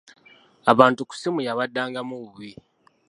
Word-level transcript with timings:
Abantu 0.71 1.01
ku 1.07 1.13
ssimu 1.15 1.39
yabaddangamu 1.47 2.15
bubi. 2.21 2.51